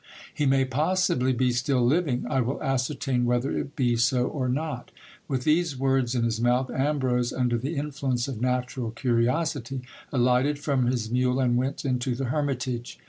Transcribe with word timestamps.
He 0.33 0.47
may 0.47 0.65
possibly 0.65 1.31
be 1.31 1.51
still 1.51 1.85
living; 1.85 2.25
I 2.27 2.41
will 2.41 2.59
ascertain 2.63 3.25
whether 3.25 3.51
it 3.55 3.75
be 3.75 3.97
so 3.97 4.23
or 4.25 4.49
not. 4.49 4.89
With 5.27 5.43
these 5.43 5.77
words 5.77 6.15
in 6.15 6.23
his 6.23 6.41
mouth, 6.41 6.71
Ambrose, 6.71 7.31
under 7.31 7.55
the 7.55 7.75
influence 7.75 8.27
of 8.27 8.41
natural 8.41 8.89
curiosity, 8.89 9.81
alighted 10.11 10.57
from 10.57 10.87
his 10.87 11.11
mule, 11.11 11.39
and 11.39 11.55
went 11.55 11.85
into 11.85 12.15
the 12.15 12.25
hermitage. 12.33 12.97